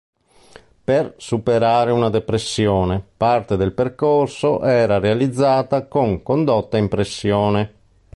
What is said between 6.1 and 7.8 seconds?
condotta in pressione.